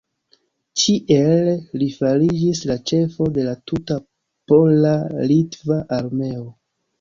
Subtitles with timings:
[0.83, 1.49] Tiel
[1.81, 3.99] li fariĝis la ĉefo de la tuta
[4.53, 6.49] pola-litva armeo.